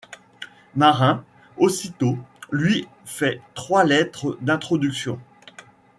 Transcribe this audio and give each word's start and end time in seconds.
Marin, 0.75 1.23
aussitôt, 1.57 2.17
lui 2.51 2.87
fait 3.05 3.39
trois 3.53 3.83
lettres 3.83 4.35
d’introduction. 4.41 5.21